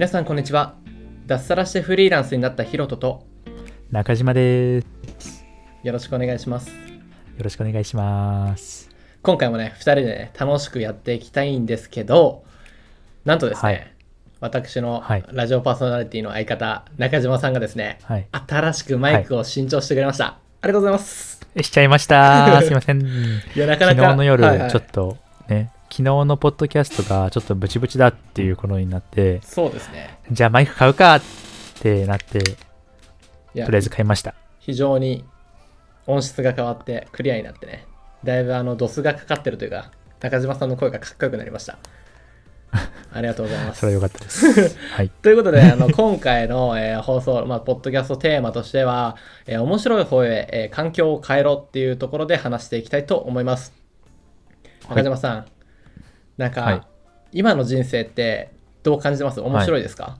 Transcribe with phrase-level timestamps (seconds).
[0.00, 0.76] 皆さんこんにちは
[1.26, 3.26] 脱サラしてフリーランスになったヒロトと
[3.90, 4.80] 中島で
[5.20, 5.44] す。
[5.82, 6.74] よろしくお願いしますよ
[7.36, 8.88] ろしくお願いします。
[9.20, 12.44] 今回もね2人でね楽しくやっていきたいんですけど
[13.26, 13.94] なんとですね、はい
[14.40, 18.26] 私のはいラジオパーソナリティの相方中島さんがですねはい。
[18.32, 22.62] 新しくマイクを新調してくれました、ありがとうございますしちゃいました。
[22.62, 23.02] すいません。
[23.02, 23.04] い
[23.54, 25.18] やなかなか昨日の夜、はいはいちょっと
[25.50, 31.22] ね、昨日のポッドキャストがちょっとブチブチだっていうことになって、そうですねじゃあマイク買うかっ
[31.80, 32.56] てなって、と
[33.54, 34.34] りあえず買いました。
[34.60, 35.24] 非常に
[36.06, 37.86] 音質が変わってクリアになってね
[38.24, 39.90] だいぶあのドスがかかってるというか
[40.20, 41.78] 中島さんの声がかっこよくなりました
[43.12, 44.78] ありがとうございますそれは良かったです。
[44.94, 45.08] はい。
[45.08, 53.72] ということで、あの今回の、えー放送、まあ、ポッドキャストテーマとしては、えー面白い方へ、えー環境を変えろっていうところで話していきたいと思います。
[54.86, 55.46] はい中島さん、
[56.40, 56.80] なんか、はい。
[57.32, 58.50] 今の人生って
[58.82, 59.40] どう感じてます？
[59.40, 60.18] 面白いですか、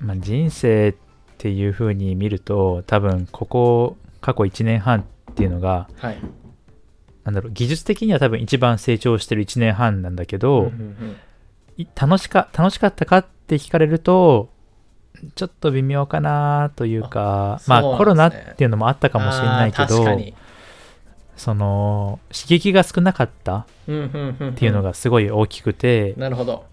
[0.00, 0.94] まあ、人生っ
[1.38, 6.18] ていう風に見ると、多分ここ過去1年半っていうのが、はい。
[7.22, 11.16] なんだろう、技術的には多分一番成長してる1年半なんだけど、うんうんうん。
[11.76, 14.50] い楽しか楽しかったかって聞かれると
[15.36, 20.04] ちょっと微妙かなというかまあコロナっていうのもあったかもしれないけど。
[21.36, 23.90] その刺激が少なかったって
[24.64, 26.64] いうのがすごい大きくて、なるほど。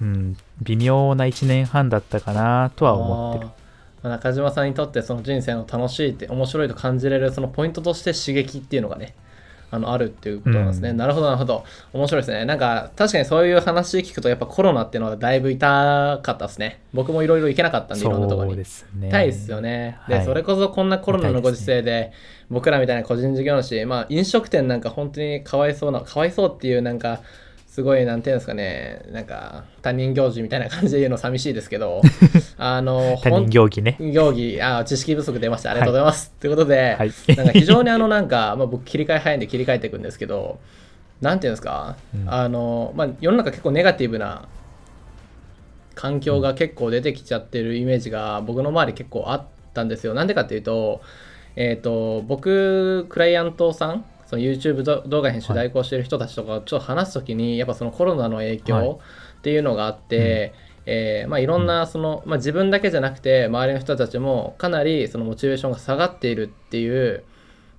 [0.00, 3.50] うん、微妙な1年半だったかなとは思ってる。
[4.02, 9.14] 中島さんにとってその人生の楽しいって面白いと感じれるそのポイントとして刺激っていうのがね
[9.74, 10.98] あのあるっていうことなんですね、うん。
[10.98, 11.64] なるほどなるほど。
[11.94, 12.44] 面白いですね。
[12.44, 16.82] なんか確かにそういう話聞くとやっぱコロナっていうのはだいぶ痛かったですね。
[16.92, 18.56] 僕もいろいろ行けなかったんでいろんなところに。
[18.56, 19.98] ですね痛いですよね。
[20.08, 20.24] で、はい。
[20.26, 22.12] それこそこんなコロナのご時世で、
[22.50, 27.20] 僕らみたいな個人事業主、まあ飲食店なんか本当にかわいそうな、かわいそうっていうなんか、
[27.72, 32.02] すごい、なんていうんですかね、なんか他人行事みたいな感じで言うの寂しいですけど、
[32.58, 35.70] あの、他人行儀ね行儀、あ、知識不足出ました。
[35.70, 36.34] ありがとうございます。
[36.38, 40.58] ということで、はいなんか非常にあのなんか、まあ、僕切り替え早いんで切り替えていくんですけど、
[41.22, 44.48] なんていうんですか、うんあの、まあ世の中結構ネガティブな
[45.94, 50.12] 環境が結構出てきちゃってるイメージが僕の周り結構あったんですよ。
[50.12, 51.00] なんでかっていうと、
[51.56, 58.58] えっ、と、僕、クライアントさん、その YouTube ど動画編集代行してる人たちとかちょっと話すときに、やっぱそのコロナの影はい。
[58.60, 59.00] 響
[59.38, 60.54] っていうのがあって、
[60.86, 67.24] えーまあ、いろんなその、まあ、自分だけじゃなくて周りの人たちもかなりそのモチベーションが下がっているっていう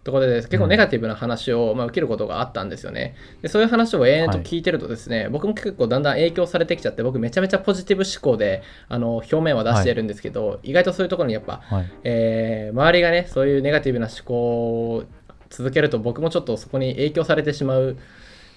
[0.04, 3.16] ところで結構ネガティブな話を、まあ、受けることがあったんですよね。
[3.42, 11.92] でそういう話を延々と聞いてるとですね、僕も結構だんだん影響されてきちゃって僕めちゃめちゃポジティブ思考であの表面は出してるんですけど、意外とそういうところにやっぱ、はい。
[12.04, 14.34] えー周りがねそういうネガティブな思考
[14.96, 15.04] を
[15.56, 17.98] 続けると僕もちょっとそこに影響されてしまう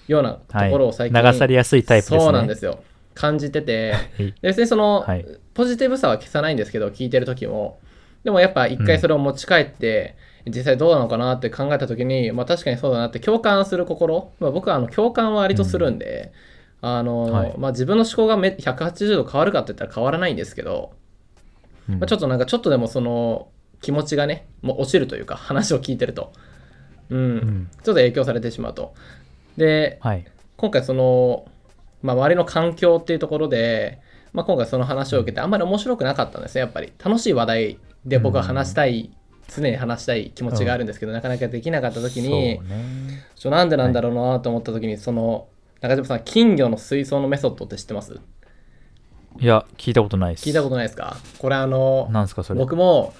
[0.07, 2.19] ようなところを最近、はい流されやすいタイプですね。
[2.19, 2.79] そうなんですよ。
[3.13, 3.93] 感じてて。
[4.41, 7.79] 別にその、はいポジティブさは消さないんですけど聞いてる時も。
[8.23, 10.15] でもやっぱ一回それを持ち帰って、
[10.45, 16.31] 実際どうなのかなって考えた時に、まあ、確かにそうだなって共感する心、まあ、僕はあの共感は割とするんで、
[16.81, 17.55] あのはい。
[17.57, 20.93] まあ、自分の思考がめ180度変わるかって言ったら変わらないんですけど、
[21.89, 21.99] うん。
[21.99, 23.47] まあ、ちょっとなんかちょっとでもその
[23.81, 26.33] 気持ちがねもう落ちるというか話を聞いてると、
[27.09, 27.19] うん。
[27.19, 28.93] うんちょっと影響されてしまうと。
[29.57, 30.25] ではい。
[30.57, 31.45] 今回その、
[32.01, 33.99] まあ、周りの環境っていうところで、
[34.33, 36.93] まあ、今回その話を受けてあんまり面白くなかったんですねやっぱり。
[37.03, 39.11] 楽しい話題で僕は話したい、
[39.47, 43.25] 常に話したい気持ちがあるんですけど、なかなかできなかった時にそうね。
[43.35, 45.47] ちょなんでなんだろうなと思った時にその
[45.81, 48.19] 中島さん金魚の水槽のメソッドって知ってます？
[49.39, 50.45] いや聞いたことないです。
[50.47, 51.17] 聞いたことないですか？
[51.37, 52.59] これあのなんですかそれ？
[52.59, 53.13] 僕も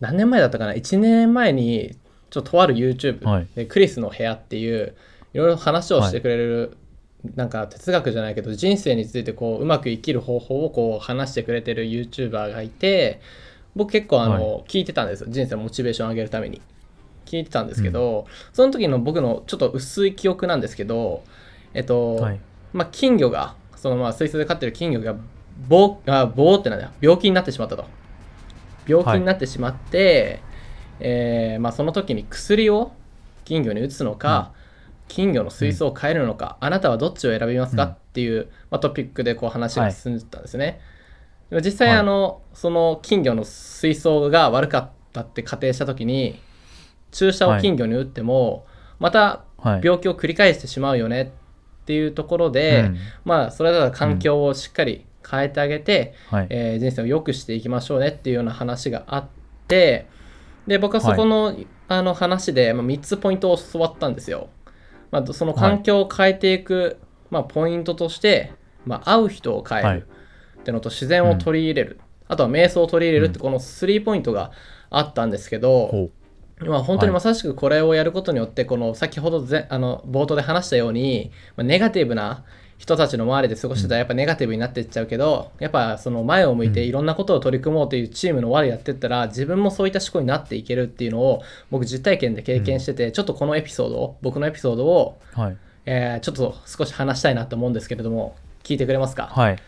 [0.00, 1.96] 何年前だったかな？1年前に
[2.30, 3.46] ちょっととある YouTube はい。
[3.54, 4.94] でクリスの部屋っていう
[5.34, 6.76] いろいろ話をしてくれる、
[7.34, 13.20] なんか哲学じゃないけど人生についてこううまく生きる方法をこう話してくれてる YouTuber がいて
[13.74, 15.26] 僕結構あの、は聞いてたんですよ。
[15.30, 16.60] 人生のモチベーション上げるために。
[17.26, 21.24] 聞いてたんですけど、その時の僕のちょっと薄い記憶なんですけど
[21.74, 22.40] えっと、はい。
[22.72, 25.16] まあ、金魚がそのまあ水槽で飼ってる金魚が
[25.68, 26.90] 棒あ棒ってなんだよ。
[27.00, 27.84] 病気になってしまったと。
[28.86, 30.40] 病気になってしまって、
[31.00, 32.92] えーまあ、その時に薬を
[33.44, 34.52] 金魚に打つのか、
[35.08, 37.88] 金魚の水槽を変えるのか、あなたはどっちを選びますか、うん。
[37.90, 40.80] っていう、まあ、トピックでこう話が進んでたんですね、
[41.50, 41.98] でも実際はい。
[41.98, 46.38] あの、その金魚の水槽が悪かったって仮定した時に
[47.10, 48.66] 注射を金魚に打っても、
[48.98, 49.80] またはい。
[49.82, 52.96] 病気を繰り返してしまうよねっていうところで、うん。
[53.24, 56.46] まあそれだったら環境をしっかり変えてあげて、はい。
[56.50, 59.26] えー人生を良くしていきましょうねっていうような話があっ
[59.66, 60.06] て
[60.68, 61.56] で僕はそこの,、
[61.88, 64.50] あの話で、まあ、3つポイントを教わったんですよ。
[65.10, 66.98] まあ、その環境を変えていく、
[67.30, 68.52] まあ、ポイントとして
[68.88, 70.08] まあ、会う人を変える
[70.60, 74.50] ってのと自然を取り入れる、あとは瞑想を取り入れるってこの3ポイントが
[74.90, 76.10] あったんですけど、ほ
[76.60, 82.44] まあ、本当にまさしくこれをやることによって、この先ほどぜあの冒頭で話したように、まあ、ネガティブな
[82.78, 95.56] 人たちの周りで過ごしてたらやっぱネガティブになっていっちゃうけど、やっぱその前を向いていろんなことを取り組もうというチームの輪でやってったら自分もそういった思考になっていけるっていうのを僕実体験で経験してて、ちょっとこのエピソードを僕のエピソードを、うはい。
[95.86, 99.58] えーちょっと少し話したいなと思うんですけれども聞いてくれますか、い、はい。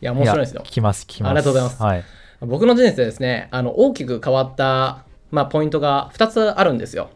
[0.00, 0.60] や面白いですよ。
[0.60, 1.30] や聞きます聞きます。
[1.30, 1.82] ありがとうございます。
[1.82, 2.04] はい。
[2.46, 7.10] 僕の人生ですねあの大きく変わった、まあ、ポイントが2つあるんですよ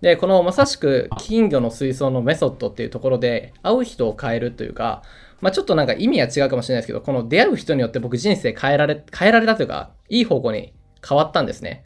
[0.00, 5.02] でこのまさしく金魚の水槽のメソッドっていうところで会う人を変えるというか、
[5.40, 10.72] まあ、ちょっとなんか意味は違うかもしれないですけどこの出会う人によって僕人生変えられ変えられたというかいい方向に
[11.06, 11.84] 変わったんですね。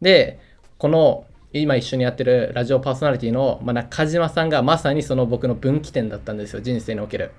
[0.00, 0.40] で
[0.78, 7.32] この今一緒にやってるラジオパーソナリティの、まあ、中島さんがまさにその僕の分岐点だったんですよ人生における。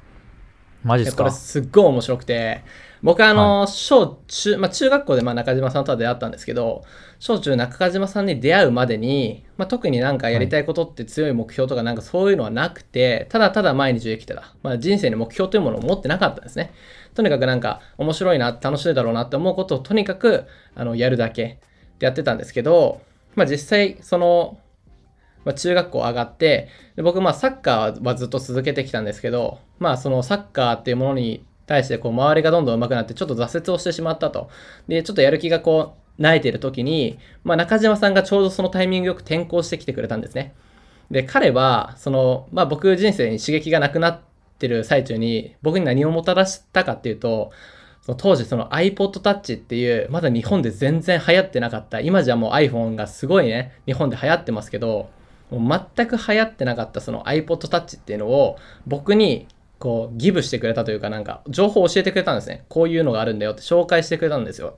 [0.83, 1.23] マジですか？
[1.23, 2.63] これすっごい面白くて。
[3.03, 6.83] 僕はあの、小中、まあ、中学校でまあ中島さんとは出会ったんですけど
[7.17, 16.75] 小中中島さんに出会うまでに、まあ、特になんかやりたいことって強い目標とかなんかそういうのはなくてただただ毎日生きてた、まあ、人生に目標というものを持ってなかったんですね。
[17.15, 20.45] とにかくなんか面白いな楽しいだろうなって思うことをとにかく
[20.75, 21.57] あのやるだけ
[21.97, 23.01] でやってたんですけど、
[23.33, 24.59] まあ、実際その
[25.43, 34.49] まあ、中学校上がってで僕まあサッカーはずっと続けてきたんですけどまあそのサッカーっていうものに対してこう周りがどんどん上手くなってちょっと挫折をしてしまったと。
[34.87, 40.53] でちょっとやる気がこう慣れてる時に、まあ、中島さんがちょうどそのタイミングよく転校してきてくれたんですね。
[41.09, 44.21] で彼はその、まあ、僕人生に刺激がなくなっ
[44.59, 47.51] てる最中に僕に何をもたらしたかっていうと
[48.01, 55.09] その当時その iPod Touch っていうまだ日本で全然流行ってなかった今じゃもう iPhone がすごいね日本で流行ってますけど
[55.51, 58.57] もう全く流行ってなかったその iPod Touch っていうのを
[58.87, 59.47] 僕に
[59.79, 62.65] こうギブしてくれたというかなんか情報を教えてくれたんですね。
[62.69, 64.77] こういうのがあるんだよって紹介してくれたんですよ。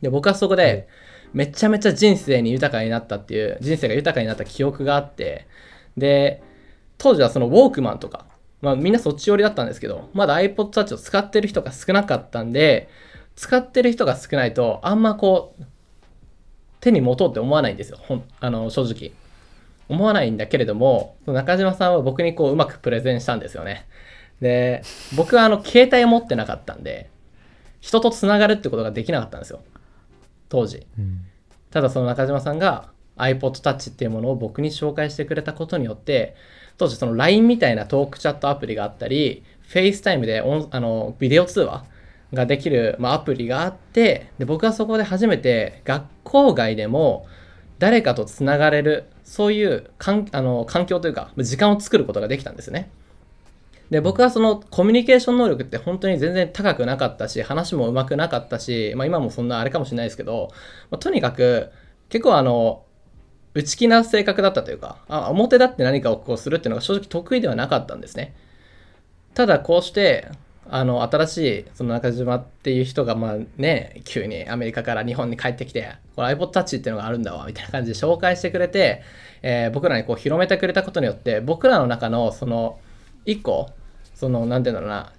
[0.00, 0.88] で僕はそこで
[1.32, 5.46] めちゃめちゃ人生に豊かになったっていう人生が豊かになった記憶があって。
[5.96, 6.42] で
[6.98, 8.26] 当時はそのウォークマンとか
[8.60, 12.88] まあみんなそっち寄りだったんですけどまだ iPod Touch を使ってる人が少なかったんで
[13.36, 15.64] 使ってる人が少ないとあんまこう
[16.80, 17.98] 手に持とうって思わないんですよ。
[18.00, 19.12] ほんあの正直
[19.88, 23.86] 思わないんだけれども中島さんは僕にこううまくプレゼンしたんですよね。
[24.40, 24.82] で
[25.16, 27.10] 僕はあの携帯を持ってなかったんで
[27.80, 29.60] 人とつながるってことができなかったんですよ。
[30.48, 30.86] 当時。
[30.98, 31.24] うん。
[31.70, 36.34] ただその中島さんが iPod Touch っていうものを僕に紹介してくれたことによって
[36.76, 41.84] 当時その LINE みたいなトークチャットアプリがあったり FaceTime でオンあのビデオ通話
[42.32, 47.26] ができる、まあ、アプリがあってで僕はそこで初めて学校外でも
[47.78, 52.90] 誰かとつながれるそういうかんあの環境というか時間を作ることができたんですね。
[53.90, 60.48] で僕はそのコミュニケーション能力って本当に全然高くなかったし話も上手くなかったし、まあ、今もそんなあれかもしれないですけど、
[60.90, 61.70] まあとにかく
[62.08, 62.84] 結構あの
[63.52, 68.34] 内気な性格だったというかあ表立って何かをこうするっていうのが正直得意ではなかったんですね
[69.34, 70.28] ただこうして
[70.70, 79.02] あの新しいその中島っていう人がまあね急にアメリカから日本に帰ってきてこれ iPod Touch っていうのがあるんだわみたいな感じで紹介してくれて、
[79.42, 82.78] えー僕らにこう広めてくれたことによって僕らの中のその
[83.24, 83.70] 一個
[84.14, 85.12] その何て言うんだろうな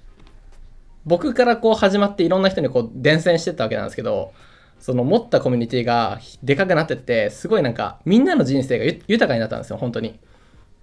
[1.05, 4.33] 僕からこう始まっていろんな人にこう伝染してったわけなんですけど
[4.79, 10.19] その持ったコミュニティがでかくなってってすごいなんかみんなの人生が豊かになったんですよ本当に。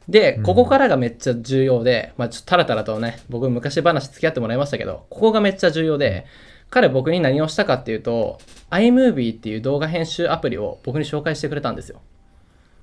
[0.08, 6.26] でここからがめっちゃ重要で、まあちょっとタラタラとね僕昔話付き合ってもらいましたけどここがめっちゃ重要で
[6.70, 8.38] 彼僕に何をしたかっていうと
[8.70, 12.00] iMovie っていう動画編集アプリを僕に紹介してくれたんですよ。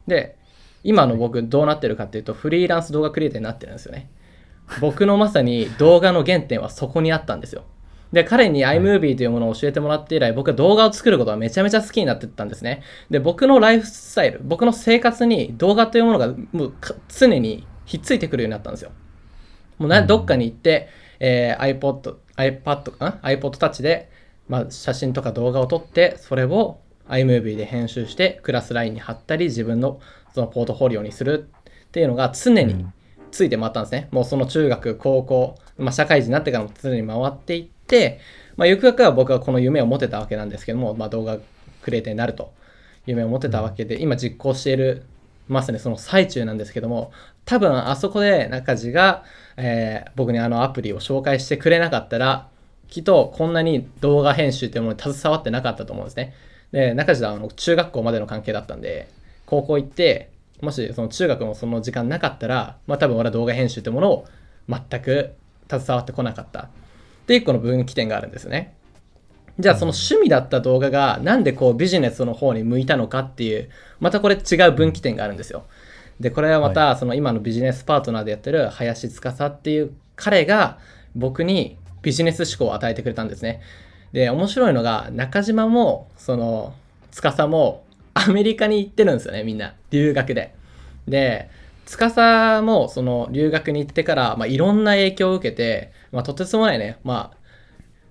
[0.07, 0.37] で
[0.83, 4.09] 今の僕どうなってるかっていうとフリーランス動画クリエイターになってるんですよね。
[4.79, 7.63] 僕のまさに動画の原点はそこにあったんですよ
[8.13, 12.83] で、彼に iMovie というものを教えてもらって以来、僕は動画を作ることはめちゃめちゃ好きになってったんですね。
[13.09, 18.91] で、僕のライフスタイル、僕の生活に動画というものがもうか常にひっついてくるようになったんですよ。
[19.79, 20.89] もうなどっかに行って、
[21.19, 24.11] えー iPod、iPad かな ?iPod Touch で、
[24.47, 29.99] まあ、写真とか動画を撮って、それを iMovie で編集して、クラスラインに貼ったり、自分の
[30.35, 31.49] そのポートフォリオにする
[31.87, 32.85] っていうのが常に
[33.31, 34.07] ついて回ったんですね。
[34.11, 37.72] もうその中学、高校、まあ、社会人になってからも常に回っていって、
[38.55, 41.37] まあ、ゆくゆくは僕はこの夢を持てたわけなんですけども、まあ、動画
[41.81, 42.53] クリエイターになると
[43.05, 45.03] 夢を持てたわけで、今実行している
[45.47, 47.11] まさにその最中なんですけども
[47.45, 49.23] 多分あそこで中地が、
[49.57, 52.47] えー僕にあのアプリを紹介してくれなかったら
[52.87, 56.33] きっとこんなに動画編集というものに携わってなかったと思うんですね。
[56.71, 59.09] で中地はあの中学校までの関係だったんで
[59.45, 60.29] 高校行って
[60.61, 64.25] もしその中学のその時間なかったら、まあ、多分俺は動画編集というものを
[64.69, 65.33] 全く
[65.69, 66.69] 携わってこなかった
[67.23, 68.75] っていうこの分岐点があるんですよね。
[69.59, 75.65] じゃあその趣味だった動画がなんでこうビジネスの方に向いたのかっていうまたこれ違う分岐点があるんですよ。
[76.19, 80.79] でこれはまたその今のビジネスパートナーでやってる林司っていう彼が
[81.15, 83.61] 僕にビジネス思考を与えてくれたんですね。
[84.11, 86.73] で面白いのが中島もその
[87.11, 90.53] 司もアメリカに行ってるんですよねみんな留学で。
[91.07, 91.49] で
[91.85, 97.43] 司もその留学に行ってから、まあ、いろんな影響を受けて、まあ、とてつもないねまあ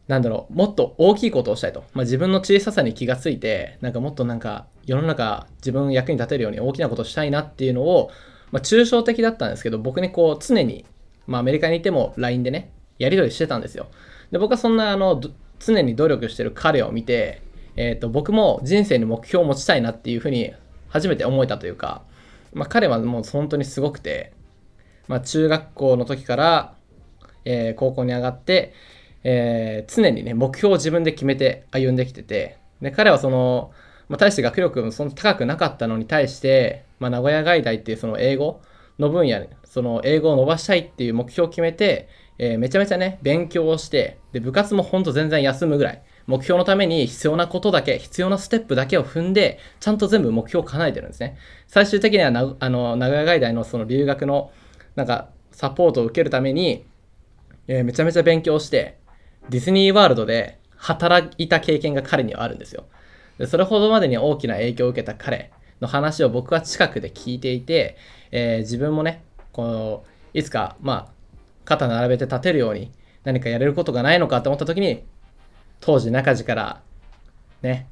[0.08, 8.10] なんだろうもっと大きいことをしたいと、まあ、自分の小ささに気がついてなんかもっとなんか世の中自分役に立てるように大きなことをしたいなっていうのを、
[8.50, 10.84] まあ、抽象的だったんですけど僕にこう常に、
[11.26, 13.88] まあ、アメリカにいても LINE でねやり取りしてたんですよ。
[14.30, 15.20] で僕はそんなあの
[15.58, 17.42] 常に努力してる彼を見て、
[17.76, 20.52] えー、と僕も人生に目標を持ちたいなっていうふうに
[20.88, 22.02] 初めて思えたというか、
[22.52, 24.32] まあ、彼はもう本当にすごくて、
[25.08, 26.74] まあ、中学校の時から、
[27.44, 28.72] えー、高校に上がって
[29.24, 33.72] えー、常にね、目標を自分で決めて歩んできてて、で彼はその、
[34.08, 38.60] まあ、大して学力もそんな高くなかったのに対して、まあ、名古屋外大っていうその英語
[38.98, 51.36] の分野、その英語を伸ばしたいっていう目標を決めて、えー、めちゃめちゃね、勉強をして、で、部活もほんと全然休むぐらい、目標のために必要なことだけ、必要なステップだけを踏んで、ちゃんと全部目標を叶えてるんですね。
[51.66, 54.50] 最終的にはなあの名古屋外大のその留学の、
[54.94, 56.84] なんか、サポートを受けるために、
[57.68, 58.98] えー、めちゃめちゃ勉強して、
[59.48, 62.84] ディズニーワールドで働いた経験が彼にはあるんですよ。
[63.38, 65.50] でそれほどまでに大きな影響を受けた彼
[65.80, 67.96] の話を僕は近くで聞いていて、
[68.30, 71.12] えー、自分もね、このいつか、まあ、
[71.64, 72.90] 肩並べて立てるように
[73.24, 75.04] 何かやれることがないのかと思った時に、
[75.82, 76.80] 当時中地から
[77.60, 77.86] ね、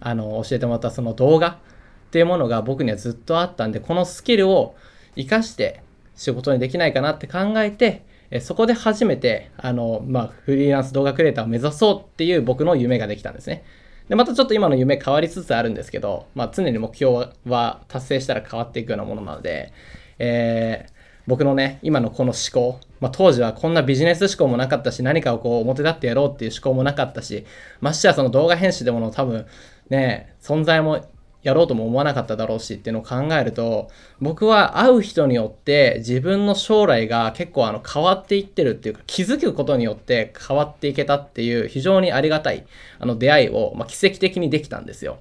[0.00, 4.76] あの、教えてもらったその動画っていうものが僕にはずっとあったんで、このスキルを
[5.16, 5.82] 活かして
[6.14, 8.04] 仕事にできないかなって考えて、
[8.40, 13.64] そこで初めて、あの、まあ、フリーランス動画クリエイターを目指そうっていう僕の夢ができたんですね。
[14.08, 19.72] で、またちょっと今の夢変わりつつあるんですけど、まあ、常に目標は達成したら変わっていくようなものなので、
[20.18, 20.92] えー、
[21.26, 27.44] 僕のね、今のこの思考、まあ、当時はこんなビジネス思考もなかったし、何かをこう表立ってやろうっていう思考もなかったし、
[27.80, 29.46] ましてやその動画編集でもの多分
[29.88, 31.06] ね、存在も
[31.42, 33.88] やろうとも思わなかっただろうしっていうのを考えると
[34.20, 42.66] 僕は会う人によって自分の将来が結構あの変わっていってるっていうか気づくことによって変わっていけたっていう非常にありがたい
[42.98, 45.18] あの出会いを、まあ、奇跡的にできたんですよ。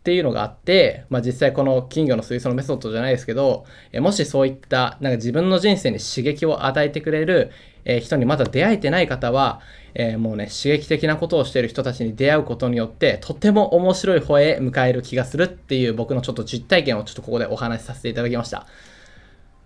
[0.00, 7.50] っていうのがあって、まあ、実際この金魚の水槽のメソッドじゃないですけど、えもしそういったなんか自分の人生に刺激を与えてくれる、
[7.84, 9.60] え人にまだ出会えてない方は、
[9.92, 18.66] えー、もうね、刺激的なことをしている人たちに出会うことによって、とても面白い方へ迎える気がするっていう僕のちょっと実体験をちょっとここでお話しさせていただきました。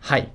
[0.00, 0.32] はい。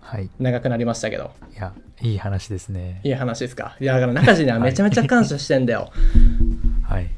[0.00, 0.30] はい。
[0.38, 1.32] 長くなりましたけど。
[1.54, 3.00] いや、いい話ですね。
[3.04, 3.76] いい話ですか？
[3.80, 5.80] いや、だから中地にはめちゃめちゃ感謝してんだよ。
[5.80, 5.90] はい。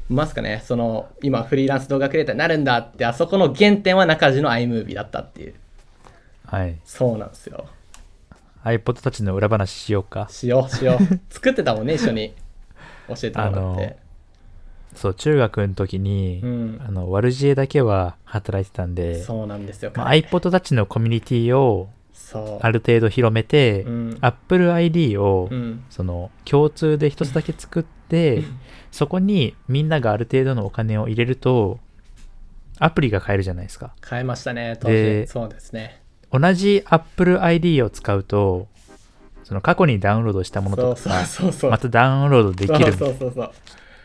[0.09, 5.53] ますかね、その、今フリーランス動画クリエイターになるんだって、あそこの原点は中地の iMovie だったっていう。
[6.45, 6.77] はい。
[6.83, 7.65] そうなんですよ。
[8.63, 10.27] iPod たちの裏話しようか。
[10.29, 11.19] しようしよう。
[11.29, 12.33] 作ってたもんね一緒に。
[13.07, 14.09] 教えてもらって。
[14.95, 21.89] そう中学の時に、うん、あのワルジエだけは働いてたんでそうなんですよ、まあ、iPod たちのコミュニティを
[22.61, 28.43] ある程度広めて、うん、Apple ID を、うん、その共通で一つだけ作って
[28.91, 31.79] そこにみんながある程度のお金を入れると
[32.79, 33.93] アプリが買えるじゃないですか。
[34.01, 36.01] 買えましたね当時そうですね。
[36.31, 38.67] 同じ Apple ID を使うと
[39.43, 41.25] その過去にダウンロードしたものとか
[41.69, 42.93] またダウンロードできる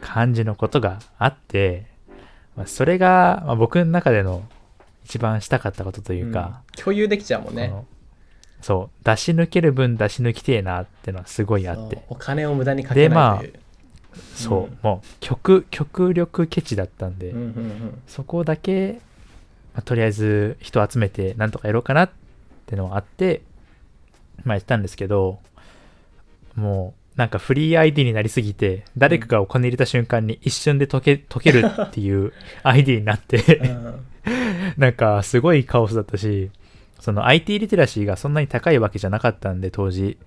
[0.00, 1.94] 感じのことがあって
[2.56, 4.42] まあ、それが、まあ、僕の中での
[5.04, 7.72] 一番したかったことというか、うん、共有できちゃうもんね
[8.64, 12.02] そう出し抜ける分出し抜きてえなってのはすごいあって。
[12.08, 13.52] お金を無駄にかけないという。
[13.52, 19.00] でまあそう、うん、もう極極力ケチだったんで、うんうんうん、そこだけ
[19.74, 22.10] まあ、とりあえず人集めてなんとかやろうかなっ
[22.66, 23.42] てのがあって、
[24.44, 25.40] まあやったんですけど、
[26.54, 33.60] もうなんかフリー ID になりすぎて、誰かがお金入れた瞬間に一瞬で解け解けるっていう ID になって
[34.78, 36.50] なんかすごいカオスだったし、
[37.00, 40.18] その IT リテラシーがそんなに高いわけじゃなかったんで当時、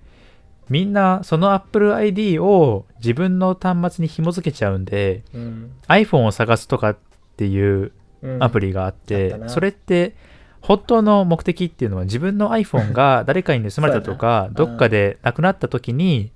[0.68, 6.96] みんなその Apple ID を自分の端末に紐付けちゃうんで、うん、iPhone を探すとかっ
[7.36, 7.92] ていう
[8.40, 10.14] アプリがあって、うん、それって
[10.60, 16.32] 本当の目的っていうのは自分の iPhone が誰かに盗まれたとか どっかでなくなった時に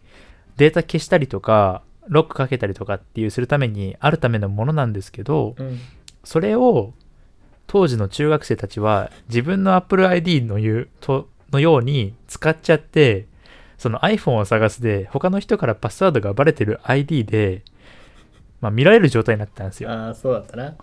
[0.57, 5.79] データ消したりとかロックかけたりとかっていうするためにあるためのものなんですけど、うん、
[6.25, 6.95] それを
[7.66, 13.26] 当時の中学生たちは自分の Apple ID の言うとのように使っちゃって
[13.78, 17.62] その iPhone を探すで他の人からパスワードがバレてる ID で、
[18.61, 19.90] まあ、見られる状態になったんですよ。
[19.90, 20.76] ああそうだったな。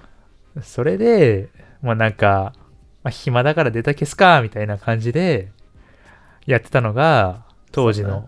[0.62, 1.50] それで
[1.82, 2.54] もうなんか、
[3.04, 5.50] まあ、暇だからデータ消すかみたいな感じで
[6.46, 8.28] やってたのが当時の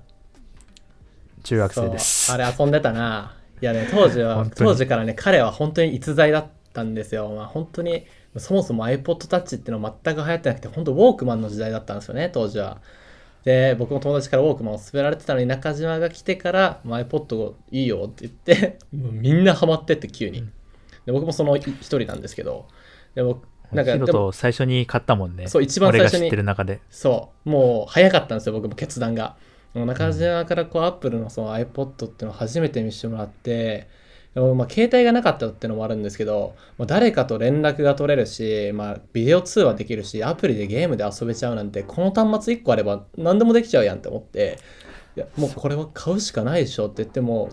[1.44, 2.32] 中学生です。
[2.32, 3.36] あれ遊んでたな。
[3.62, 7.30] いやね当時は 当時からね彼は本当に逸材だったんですよ。
[7.30, 8.06] まあ本当に
[8.38, 12.82] そもそも iPod Touch っていうのは全く流行ってなくて本当ウォークマンの時代だったんですよね当時は。
[13.44, 20.48] で僕も友達からウォークマンを勧められてたのに中島が来てから「iPod いいよ」って言って みんなハマってって急に。
[21.06, 22.68] で僕もその一人なんですけど
[23.16, 25.48] でもなんかと最初に買ったもんね。
[25.48, 26.26] そう一番最初に。
[26.26, 26.82] 知ってる中で。
[26.90, 27.50] そう。
[27.50, 29.36] もう早かったんですよ僕も決断が。
[29.74, 33.88] 中島からこうアップルのその iPod っていうのを初めて見せてもらって
[34.34, 44.58] まあ、携帯がなかったっていうのもあるんですけど、まあ、誰かと連絡が取れるし、まあ、ビデオ通話できるしアプリでゲームで遊べちゃうなんてこの端末1個あれば何でもできちゃうやんって思って
[45.18, 47.50] いやもうこれは買うしかないでしょって言っても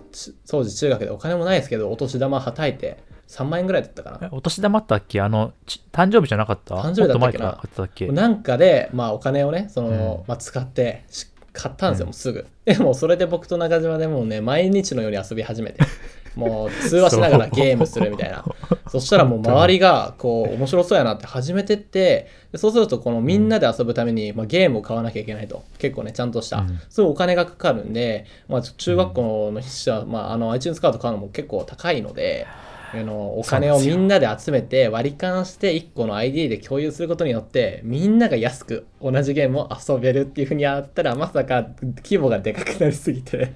[0.49, 4.29] 当時中学でお金もないですけどお年玉はたいて3万円ぐらいだったかな。
[4.33, 5.21] お年玉あったっけ？
[5.21, 5.53] あの
[5.93, 6.77] 誕生日じゃなかった？
[6.77, 7.51] 誕生日だったっけな？
[7.85, 8.07] っけ？
[8.09, 11.05] なんかで、まあ、お金をねその、うん、まあ、使って
[11.53, 12.47] 買ったんですよ、もうすぐ。
[12.65, 15.81] でもそれで僕と中島でもうね毎日のように遊び始めて
[16.39, 18.45] もう通話しながらゲームするみたいな。
[18.89, 25.65] そしたらもう周りがこう面白そうやなって始めてってそうするとこのみんなで遊ぶために、まあ、ゲームを買わなきゃいけないと。
[25.79, 32.47] 結構ねちゃんとした、うん、すごいお金がかかるんで、まあ、中学校の筆者は、まあ、あの iTunes カード買うのも結構高いので。
[32.91, 41.67] あのお金をみんなで集めて割り勘して1個の ID で共有することによってみんなが安く同じゲームを遊べるっていうふうにやったらまさか
[42.03, 43.53] 規模がでかくなりすぎて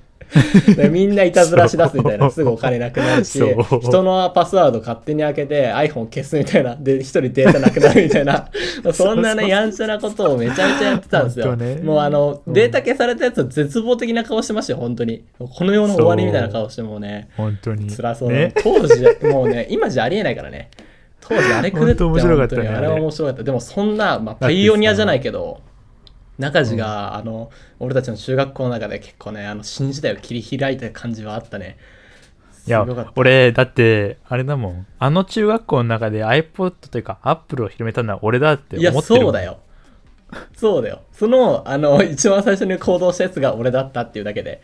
[0.90, 2.30] みんないたずらしだすみたいな。
[2.30, 3.40] すぐお金なくなるし
[3.82, 6.76] 人のパスワード勝手に開けて iPhone 消すみたいな。
[6.76, 8.48] で一人データなくなるみたいな。
[8.92, 15.22] そんなねやんちゃなことをめちゃめちゃやってたんですよ、ね、もうあの、データ消されたやつは絶望的な顔してましたよ本当に。
[15.38, 17.28] この世の終わりみたいな顔してもね。
[17.36, 17.90] 本当に。
[17.90, 20.70] 辛そう、ね、当時もうね今じゃありえないからね。
[21.20, 23.42] 当時あれくるって本当にあれは面白かった。
[23.42, 25.60] でもそんな、まあ、パイオニアじゃないけど
[26.42, 31.78] 中地が、うん、あの俺たちの中学校の中で結構ねあの新時代を切り開いた感じはあったね。
[32.64, 34.86] いや俺だってあれだもん。
[34.98, 39.58] あの中学校の中で iPod というか Apple を広めたのは俺だって思ってるいやそうだよ。
[40.56, 41.02] そうだよ。
[41.12, 44.62] そのあの一番最初に行動したやつが俺だったっていうだけで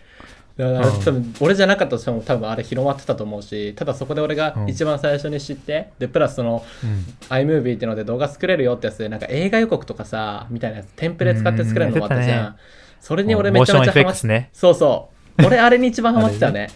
[0.58, 12.58] 多分俺じゃなかったとしても多分あれ広まってたと思うしただそこで俺が一番最初に知って、でプラスその、うん、iMovie っていうので動画作れるよってやつでなんか映画予告とかさみたいなやつテンプレ使って作れるのもあったじゃん、ね、
[13.00, 15.46] それに俺めちゃめちゃハマって、ね、そうそう。
[15.46, 16.70] 俺あれに一番ハマってたね。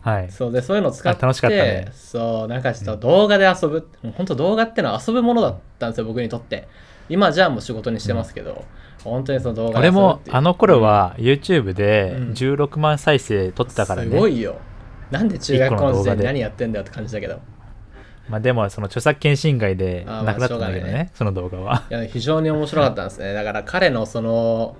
[0.00, 0.52] はい、そう。
[0.52, 6.66] でそういうのを使って楽しかった、ね、そうなんかちょっと動画で遊ぶ、うん、本当動画ってのは遊ぶものだったんですよ僕にとって。
[7.08, 14.56] 今じゃあもう仕事にしてますけど、うん本当にその動画俺もあの頃は YouTube で16万再生撮ってたからね、すごいよ。
[15.10, 17.40] なんで中学校の時代に何やってんだよって感じだけど。
[18.28, 21.84] まあでもその著作権侵害でなくなったんだけどねね、その動画は。
[21.90, 23.32] いや非常に面白かったんですね。
[23.34, 24.76] だから彼のその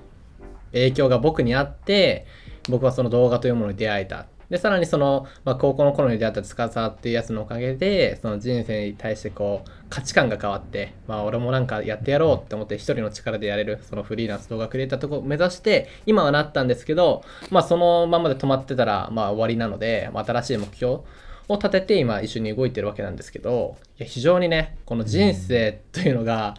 [0.73, 2.27] 影響が僕にあって
[2.69, 21.01] 僕はその動画というものに出会えたでさらにその、まあ、高校の頃に出会った司っていうやつのおかげでその人生に対してこう価値観が変わって、まあ、俺もなんかやってやろうって思って一人の力でやれるそのフリーランス動画クリエイターとこを目指して今はなったんですけど、まあ、そのままで止まってたらまあ終わりなので、まあ、新しい目標
[21.49, 26.55] を立てて今一緒に動いてるわけなんですけどいや非常にねこの人生というのが、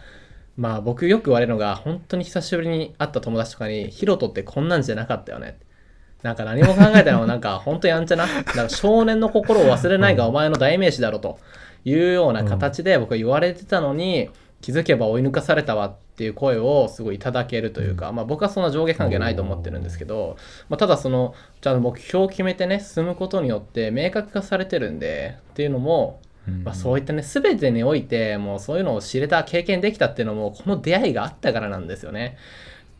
[0.56, 5.58] まあ僕よく言われるのが本当に久しぶりに会った友達とかに「ヒロトってこんなんじゃなかったよね」
[6.22, 11.38] なんか何も考えたのもなんか本当やんちゃな、なんか少年の心を忘れないがお前の代名詞だろと
[11.84, 20.36] いうような形で僕は言われてたのに、気づけば追い抜かされたわっていう声をすごいいただけるというか、まあ、僕はそんな上下関係ないと思ってるんですけど、
[20.68, 26.20] まあ、ただそのちゃんと目標を決めてね進むことによって明確化されてるんでっていうのも、
[26.64, 32.36] まあ、そういったね全てにおいてもうそういうのを知れた経験できたっていうのもこの出会いがあったからなんですよね。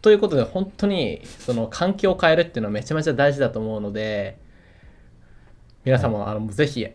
[0.08, 4.38] ということで本当にその環境を変えるっていうのはめちゃめちゃ大事だと思うので
[5.84, 6.86] 皆さんもあのぜひ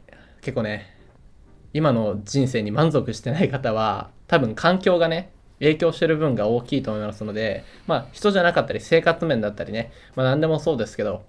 [0.41, 0.87] 結構ね
[1.73, 11.23] 今の人生に満足してない方は多分環境がね影響してる分が大きいと思いますのでまあ人じゃなかったり生活面だったりねまあ何でもそうですけど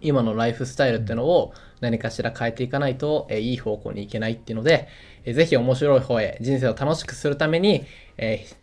[0.00, 1.52] 今のライフスタイルっていうのを
[1.82, 4.86] 何かしら変えていかないと、えいい方向に行けないっていうので、
[5.24, 7.84] えー、ぜひ面白い方へ人生を楽しくするために、
[8.16, 8.59] えー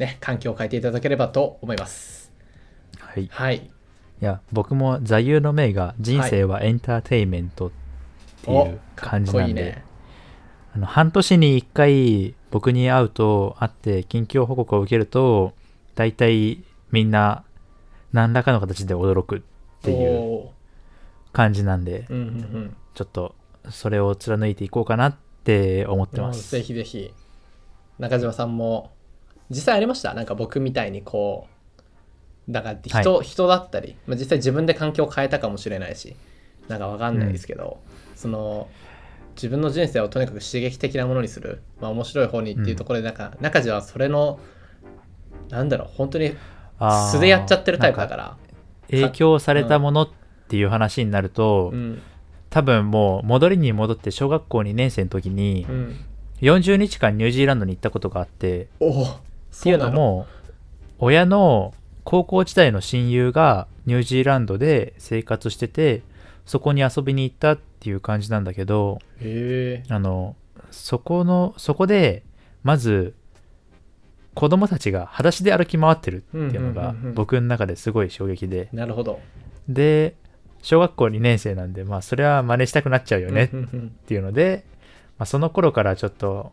[0.00, 2.32] ね、環境を変えていただければと思います。
[2.98, 3.28] はい。
[3.30, 3.56] はい。
[3.56, 7.70] いや、僕も座右の銘が人生はエンターテインメントっ
[8.42, 9.84] ていう感じなんで、はいいいね、
[10.74, 15.52] あの半年に1回僕に会うと会って近況報告を受けると
[15.94, 17.44] 大体みんな
[18.12, 19.40] 何らかの形で驚くっ
[19.82, 20.48] ていう
[21.32, 23.34] 感じなんで、うんうんうん、ちょっと
[23.68, 26.50] それを貫いていこうかなって思ってます。
[26.50, 27.12] ぜひぜひ
[27.98, 28.92] 中島さんも
[29.50, 30.14] 実際ありました？
[30.14, 31.48] なんか僕みたいにこ
[32.48, 36.16] うだから人はい、人だったり、まあ、実際自分で環境を変えたかもしれないし
[36.68, 38.68] なんか分かんないですけど、うん、その
[39.36, 44.40] 自分の人生をとにかく刺激的なものにする、まあ、面白い方にっていうところでなんか、うん、中地はそれの
[45.48, 46.34] なんだろう本当に
[47.12, 48.36] 素でやっちゃってるタイプだから
[48.90, 50.10] 影響されたものっ
[50.48, 52.02] ていう話になると、うん、
[52.48, 55.66] 多分もう戻りに戻って小学校2年生の時に、
[56.40, 58.68] 40日間ニュージーランドに行ったことがあって
[59.52, 60.26] っていうのも
[60.98, 66.02] 親の高校時代の親友がニュージーランドで生活してて
[66.46, 68.98] そこに遊びに行ったっていう感じなんだけど
[69.88, 70.36] あの
[70.70, 72.22] そこのそこで
[72.62, 73.14] まず
[74.34, 78.68] 子供たちが裸足で歩き回ってるっていうのが僕の中ですごい衝撃で。
[78.72, 79.20] なるほど。
[79.68, 80.14] で
[80.62, 83.48] 小学校2年生なんでまあそれは真似したくなっちゃうよねっ
[84.06, 84.64] ていうので
[85.20, 86.50] まあ、その頃からちょっと、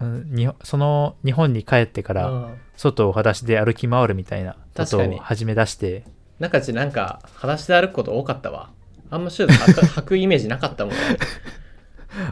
[0.00, 6.04] にその日本に帰ってから外を裸足で歩き回るみたいなことを始め出して
[6.38, 8.70] 中地なんか裸足で歩くこと多かったわ。
[9.10, 10.94] あんまシューズ 履くイメージなかったもん。
[10.94, 11.00] ね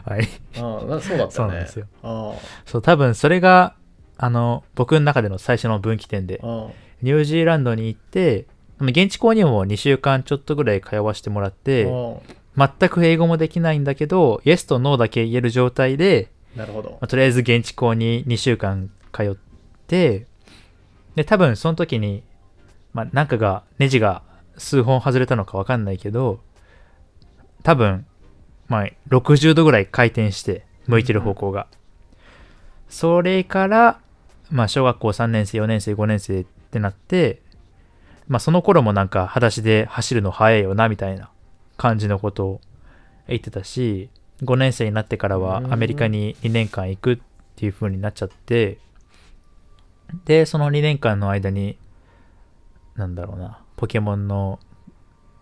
[0.03, 0.27] はい。
[0.55, 1.29] あそうだったね。
[1.31, 1.85] そうなんですよ。
[2.65, 3.75] そう多分それが
[4.17, 6.41] あの僕の中での最初の分岐点で
[7.01, 8.47] ニュージーランドに行って
[8.79, 11.87] 現地校にも2週間ちょっとぐらい通わせてもらって
[12.57, 16.91] 全く英語もできないんだけど、イエスとノーだけ言える状態で、なるほど。
[16.91, 19.35] まあ、とりあえず現地校に2週間通っ
[19.87, 20.25] て、
[21.15, 22.23] で、多分その時に、
[22.93, 24.23] まあ、なんかが、ネジが
[24.57, 26.41] 数本外れたのかわかんないけど、
[27.63, 28.05] 多分、
[28.67, 31.67] まあ、60度ぐらい回転して、向いてる方向が。
[32.89, 33.99] それから、
[34.49, 37.41] まあ、小学校3年生、4年生、5年生ってなって、
[38.27, 41.29] まあ、その頃もなんか、裸足で走るの早いよな、みたいな
[41.77, 42.61] 感じのことを
[43.27, 44.09] 言ってたし
[44.43, 47.19] 5年生になってからはアメリカに2年間行くっ
[47.55, 48.79] ていう風になっちゃって
[50.25, 51.77] でその2年間の間に
[52.95, 54.59] なんだろうなポケモンの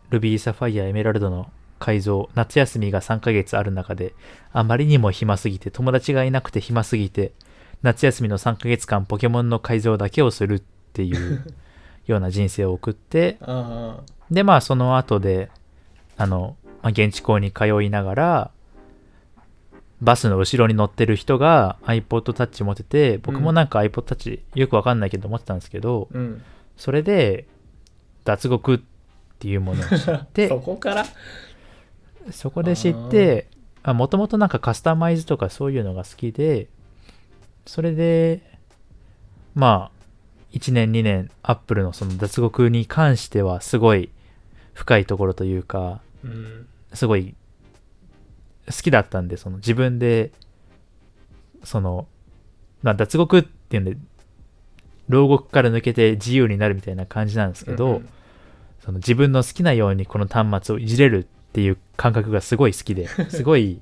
[0.09, 4.13] ルビーサファイアエメラルドの改造夏休みが3ヶ月ある中で
[4.51, 7.31] あまりにも暇すぎて友達がいなくて暇すぎて
[7.81, 10.61] 夏休みの3ヶ月間ポケモンの改造だけをするっ
[10.93, 11.45] ていう
[12.05, 13.37] ような人生を送って
[14.29, 15.49] でまあその後で
[16.17, 18.51] あの、まあ、現地校に通いながら、
[20.01, 26.41] バスの後ろに乗ってる人が iPod Touch 持ってて、僕もなんか iPod Touch よくわかんないけど持ってたんですけど、うん、
[26.77, 27.45] それで、
[28.23, 28.79] 脱獄っ
[29.39, 31.05] ていうものを知って、 そこから？
[32.31, 33.47] そこで知って、
[33.85, 36.67] もともとなんかカスタマイズとかそういうのが好きで、
[37.65, 38.41] それで、
[39.55, 39.99] まあ、
[40.53, 44.09] 1年2年、アップルのその脱獄に関してはすごい
[44.73, 47.35] 深いところというか、うん、すごい
[48.69, 50.31] 好きだったんでその自分で
[51.63, 52.07] その、
[52.81, 53.97] まあ、脱獄っていうんで
[55.07, 58.09] 牢獄から抜けて自由になるみたいな感じなんですけど、うんうん、
[58.79, 63.81] その自分の好きなようにこの端末をいじれるっていう感覚がすごい好きで すごい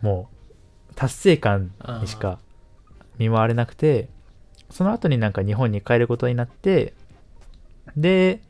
[0.00, 0.30] も
[0.90, 2.38] う達成感にしか
[3.18, 4.08] 見舞われなくて
[4.70, 6.94] その後になんか日本に帰ることになって
[7.96, 8.40] で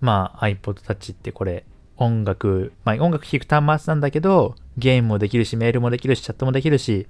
[0.00, 1.64] まあ iPod Touch ってこれ
[1.96, 7.06] 音楽、まあ音楽聴く端末なんだけど、ゲームもできるし、メールもできるし、チャットもできるし、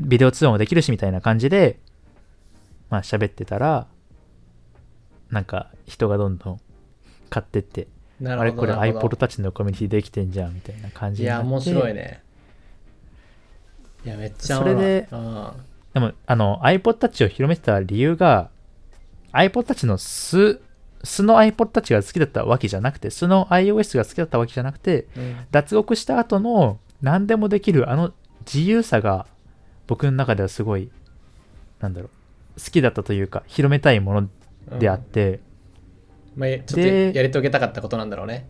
[0.00, 1.78] ビデオ通話もできるしみたいな感じで、
[2.90, 3.86] まあ喋ってたら、
[5.30, 6.60] なんか人がどんどん
[7.28, 7.88] 買ってって、
[8.24, 11.44] あれこれ iPod Touch のコミュニティできてんじゃんみたいな感じになって。
[11.44, 12.22] いや、面白いね。
[14.04, 15.08] いや、めっちゃそれで、
[15.92, 18.50] でも、あの、iPod Touch を広めてた理由が、
[19.32, 20.60] iPod Touch の素
[21.04, 28.12] 素の iPod たちが好きだったわけじゃなくて、素の iOS が好きだったわけじゃなくて、うん、脱獄した後の何でもできるあの
[28.52, 29.26] 自由さが
[29.86, 30.90] 僕の中ではすごい、
[31.80, 32.06] なんだろ
[32.56, 35.40] う、好きだったというか、広めたいものであって、
[36.36, 38.48] うん、まあ、ちょっとやり遂げたかったことなんだろうね。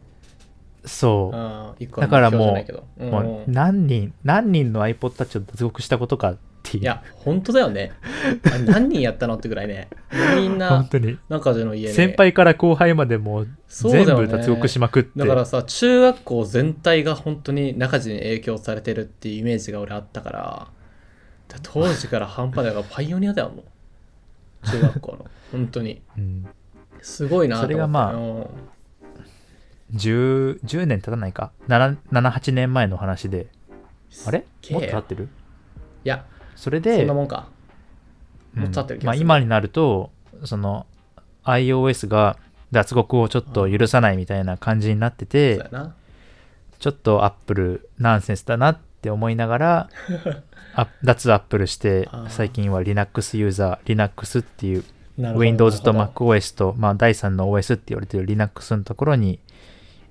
[0.84, 2.00] そう。
[2.00, 2.64] だからも
[2.98, 6.82] う、うん、もう何人、何人の iPod たちを脱獄したことかっていう。
[6.82, 7.92] いや、本当だよね。
[8.66, 9.88] 何人やったのってぐらいね。
[10.36, 11.94] みんな、本当に中での家ね。
[11.94, 20.68] 先輩から後輩までもう全部脱獄しまくってだ、ね,、からさ、中学校全体が本当に中地に影響されてるっていうイメージが俺あったから、
[21.62, 23.64] 当時から半端ないからパイオニアだよ、もう。
[24.66, 25.26] 中学校の。
[25.52, 26.02] 本当に。
[26.16, 26.46] うん、
[27.00, 27.74] すごいなと思って。
[27.74, 28.12] それがまあ、
[29.94, 31.52] 10, 10年経たないか。
[31.68, 33.46] 78年前の話で。
[34.26, 34.44] あれ？
[34.70, 35.28] もっと経ってる？
[36.04, 36.24] いや
[36.56, 37.48] それでそんなもんか。
[38.54, 40.10] もっと経ってるまあ、今になると、
[40.44, 40.86] その
[41.44, 42.36] iOS が
[42.72, 45.94] 脱獄をちょっと許さないみたいな感じになってて、そう
[46.78, 49.90] ちょっとアップルナンセンスだなって思いながら
[50.74, 54.84] あ脱アップルして最近は Linux ユーザー Linux っていう
[55.18, 59.40] Windows と MacOS と、まあ、第3の OS って言われてる Linux のところに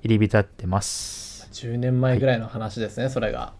[0.03, 1.49] 入り浸ってます。
[1.49, 3.53] ど10年前ぐらいの話ですね、それが。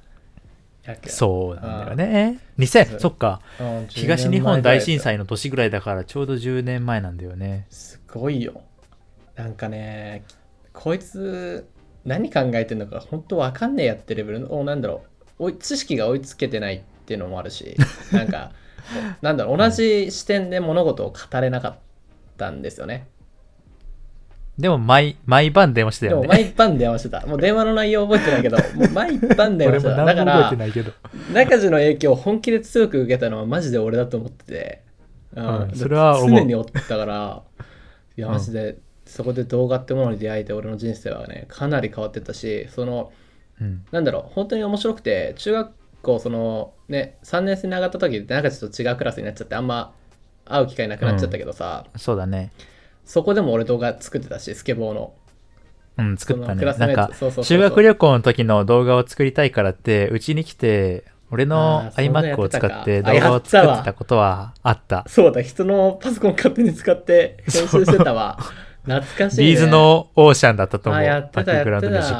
[1.08, 2.40] そうなんだよね。
[2.58, 3.42] 2000そっか。
[3.60, 7.68] うん東日本大震災の年ぐらいだからちょうど10年前なんだよね。
[7.70, 8.62] すごいよ。
[9.36, 10.24] なんかね
[10.74, 11.68] こいつ
[12.06, 15.04] 何考えてんのか本当わかんねえやってレベルのおなんだろ
[15.40, 15.52] う。
[15.54, 17.76] 知識が追いつけてないっていうのもあるし
[18.12, 18.52] なんか
[19.22, 21.76] なんだろう同じ視点で物事を語れなかっ
[22.38, 23.08] たんですよね
[24.60, 26.28] でも毎毎晩電話してたよね。
[26.28, 27.26] でも毎晩電話してた。
[27.28, 30.06] もう電話の内容覚えてないけど もう毎晩電話してた。
[30.06, 30.52] だから
[31.32, 34.82] 中地の影響を本気で強く受けたのはマジで俺だと思ってて、
[35.36, 35.72] うん。
[35.76, 37.44] それは常におったから
[38.18, 38.34] いやうん。
[38.34, 43.12] マジで、そこで動画ってものに出会えて俺の人生はねかなり変わってったしその
[43.62, 43.86] うん。
[43.92, 49.94] なんだろう本当に面白くて中学校そのね3年生に上がった時って中地と違うクラスになっちゃってあんま
[50.46, 52.52] 会う機会なくなっちゃったけどさ、そうだね
[53.08, 55.14] そこでも俺動画作ってたしスケボーの。
[55.98, 56.64] うん作ったね。
[56.64, 57.10] なんか
[57.42, 65.06] 修学旅行の時の動画を作りたいからってうちに来て俺の iMac を使ってあ動画を作やってたことはあった。
[65.08, 68.38] そうだ人のパソコン勝手に使って編集してたわ。
[68.84, 71.02] 懐かしい、ね、ビーズのオーシャンだったと思う。
[71.02, 72.12] あやってバックグラウンドたやって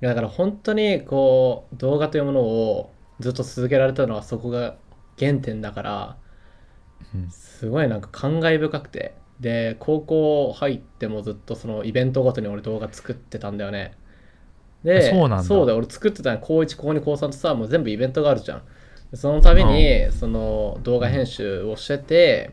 [0.00, 0.08] た。
[0.08, 4.76] だから本当にこう動画というものをずっと続けられたのはそこが
[5.18, 6.16] 原点だから
[7.14, 7.30] うん。
[7.30, 13.92] すごいなんか感慨深くてで高校入ってもずっとそのイベントごとに俺動画作ってたんだよね。
[14.82, 15.48] でそうなんだ。
[15.48, 15.76] だよ。
[15.76, 18.62] 俺作ってたの高1高2高3とさもう全部イベントがあるじゃん。
[19.14, 22.50] その度にその動画編集をしてて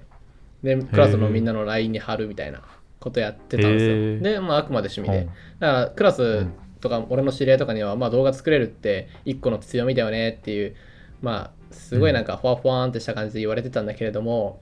[0.62, 2.62] でクラスのみんなの LINE に貼るみたいな
[3.00, 4.22] ことやってたんですへよー。
[4.22, 5.28] でまああくまで趣味で、うん。
[5.60, 6.48] だからクラス
[6.82, 10.76] とか俺の知り合いとかには、まあ、動画作れるって一個の強みだよねっていう
[11.22, 14.62] まあすごいなんかふわふわんってした感じで言われてたんだけれども、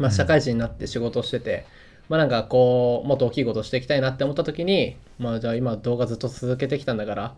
[0.00, 1.66] まあ、社会人になって仕事をしてて、
[2.08, 7.34] まあなんかこうもっと大きいことをしていきたいなって思った時にまあじゃあ今動画ずっと続けてきたんだから、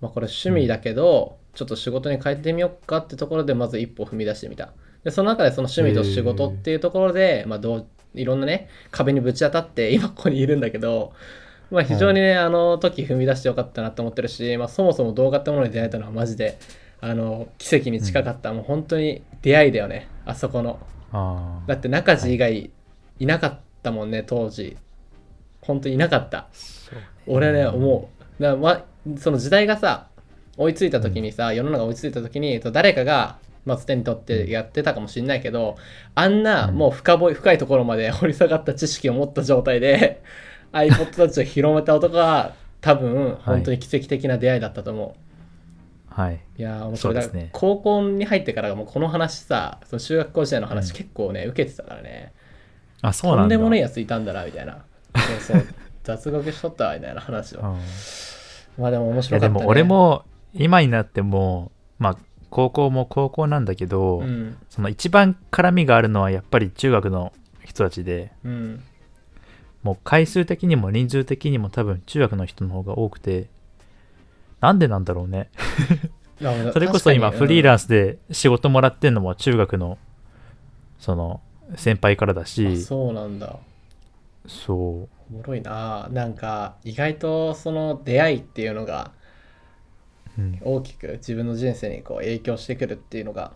[0.00, 4.70] まあ、これ趣味だけど、ちょっと仕事に変えてみようかってところでまず一歩踏み出してみた。
[5.02, 11.12] でその中でその趣味と仕事っていうところで、まあ、どういろんなね壁にぶち当たって今ここにいるんだけど
[11.70, 16.58] まあ非常にね、あの時踏み出してよかったなと思ってるし、まあ、そもそも動画ってものに出会えたのはマジで
[17.00, 20.78] あの奇跡に近かった、もう本当に出会いだよねあそこの
[21.66, 22.70] だって中地以外
[23.18, 24.76] いなかったもんね当時。
[25.60, 26.48] 本当にいなかった。
[27.26, 28.84] 俺ね思うだま、
[29.16, 30.08] その時代がさ
[30.56, 35.76] 追いついた時にさ、世の中追いついた時に誰かがまあ、手に取ってやってたかもしれないけど
[36.14, 36.74] あんなうん。
[36.74, 40.22] もう深ぼい深いところまで 掘り下がった知識を持った状態で
[40.72, 45.16] iPod たちを広めた男が多分本当に奇跡的な出会いだったと思う、はい
[46.30, 47.50] い、やー面白い、ね。
[47.52, 50.96] 高校に入ってからもうこの話さその中学校時代の話うん。
[50.96, 52.32] 結構ね、受けてたからね。
[53.02, 53.42] あそうなんだ。
[53.42, 54.84] とんでもねえやついたんだなみたいな。
[55.42, 55.66] そうそう
[56.04, 57.80] 雑学しとったわみたいな話を、うん。
[58.78, 62.16] まあでも面い白かった、ね、やでも俺も今になってもまあ
[62.50, 64.56] 高校も高校なんだけど、うん。
[64.70, 67.32] その一番絡みがあるのはやっぱり中学の
[67.64, 68.82] 人たちでうん。
[69.82, 73.48] もう回数的にも人数的にも多分中学の人の方が多くて
[74.64, 75.50] なんでなんだろうね。
[76.72, 79.98] それこそ今フリーランスで仕事もらってんのも中学の
[80.98, 81.40] その
[81.76, 82.82] 先輩からだし。
[82.82, 83.56] そうなんだ。
[84.46, 84.76] そう。
[84.76, 86.08] おもろいな。
[86.10, 89.12] なんか意外とその出会いっていうのが
[90.36, 93.52] うん、大きく自分の人生にこう影響してくるっていうのが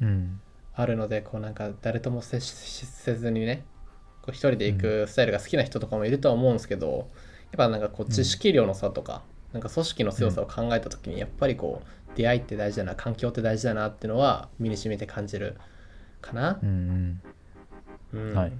[0.00, 0.40] うん、
[0.74, 3.64] あるのでこうなんか誰とも接しせずにね
[4.22, 7.06] こう一人で行くスタイルが好きな人とかもいるとは思うんですけど、やっ
[7.58, 9.22] ぱなんかこう知識量の差とか、
[9.54, 15.56] なんか組織の強さを考えた時にやっぱりこう出会いって大事だな環境って大事だなっていうのは身に染みて感じる
[16.20, 16.58] かな。
[16.62, 17.22] う、ん
[18.12, 18.34] うん。
[18.34, 18.48] はい。
[18.48, 18.52] っ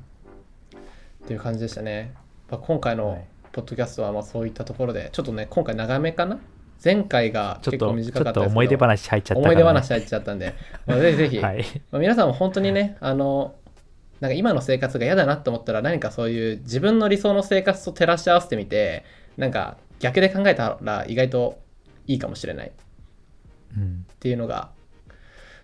[1.26, 2.14] ていう感じでしたね、
[2.48, 3.24] まあ、今回のはい。
[3.52, 6.38] ポッドキャストはまあそういったところでちょっとね今回長めかな？
[6.84, 10.54] 前回がちょっと結構短かったですけど思い出話入っちゃったから、思い出話入っちゃったんで、
[10.86, 11.64] まあ、ぜひぜひ、 はい。
[11.92, 13.54] まあ、皆さんも本当にねあの
[14.20, 19.04] なんか今の生活が嫌だなと思ったら何かそういう自分の理想の生活と照らし合わせてみて
[19.36, 21.58] なんか逆で考えたら意外と
[22.06, 22.68] いいかもしれない。
[22.68, 22.70] っ
[23.74, 24.70] うんていうのが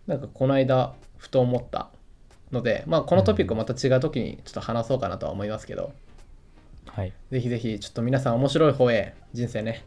[0.06, 1.90] なんかこの間ふと思った
[2.50, 5.92] のでまあこのトピックをまた違う時にちょっと話そうかなとは思いますけど、
[6.86, 7.12] はい。
[7.30, 9.84] ぜひぜひちょっと皆さん面白い方へ人生ね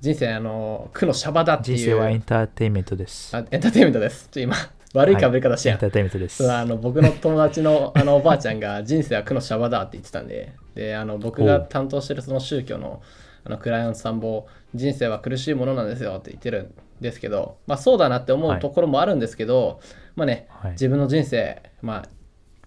[0.00, 1.78] 人生あの苦のシャバだっていう。
[1.78, 3.36] 人生はエンターテインメントです。
[3.36, 4.28] あエンターテインメントです。
[4.30, 4.54] ちょ今、
[4.94, 5.74] 悪いかぶり方しや。
[5.74, 6.52] ん、エンターテインメントです。
[6.52, 13.02] あの僕の友達のあのおばあちゃんが人生は苦のシャバだって言ってたんでであの僕が担当してるその宗教の
[13.48, 19.80] あのクライアントさんも人生は苦しいものなんですよって言ってるんですけど、まあ、そうだなって思うところもあるんですけど、
[20.14, 22.08] まあね、はい自分の人生まあ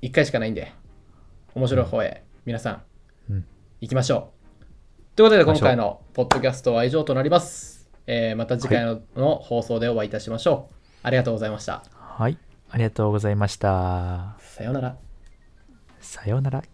[0.01, 0.73] 一回しかないんで
[1.53, 2.81] 面白い方へ皆さん
[3.29, 3.45] うん
[3.79, 5.15] 行きましょう。
[5.15, 7.89] ということで今回のポッドキャストは以上となります。
[8.07, 10.75] えーまた次回の,、の放送でお会いいたしましょう。
[11.03, 11.83] ありがとうございました。
[11.93, 12.37] はい。
[12.69, 14.37] ありがとうございました。
[14.39, 14.97] さようなら。
[15.99, 16.70] さようなら。